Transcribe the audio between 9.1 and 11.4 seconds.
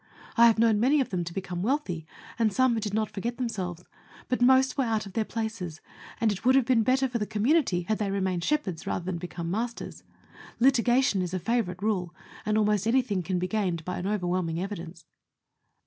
become masters. Litigation is a